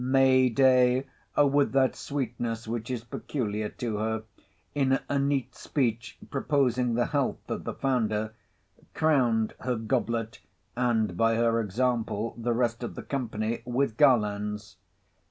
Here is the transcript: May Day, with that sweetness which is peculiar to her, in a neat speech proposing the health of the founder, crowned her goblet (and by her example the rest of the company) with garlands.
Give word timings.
May 0.03 0.49
Day, 0.49 1.05
with 1.37 1.73
that 1.73 1.95
sweetness 1.95 2.67
which 2.67 2.89
is 2.89 3.03
peculiar 3.03 3.69
to 3.69 3.97
her, 3.97 4.23
in 4.73 4.97
a 5.07 5.19
neat 5.19 5.53
speech 5.53 6.17
proposing 6.31 6.95
the 6.95 7.05
health 7.05 7.47
of 7.51 7.65
the 7.65 7.75
founder, 7.75 8.33
crowned 8.95 9.53
her 9.59 9.75
goblet 9.75 10.39
(and 10.75 11.15
by 11.15 11.35
her 11.35 11.59
example 11.59 12.33
the 12.35 12.53
rest 12.53 12.81
of 12.81 12.95
the 12.95 13.03
company) 13.03 13.61
with 13.63 13.95
garlands. 13.95 14.77